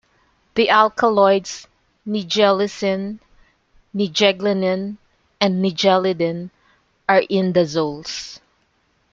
The 0.55 0.67
alkaloids 0.67 1.67
nigellicine, 2.07 3.19
nigeglanine, 3.95 4.97
and 5.39 5.63
nigellidine 5.63 6.49
are 7.07 7.21
indazoles. 7.29 8.39